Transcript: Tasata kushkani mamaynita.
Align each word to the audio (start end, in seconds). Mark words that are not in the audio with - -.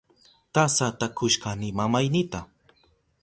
Tasata 0.53 1.07
kushkani 1.17 1.69
mamaynita. 1.77 2.39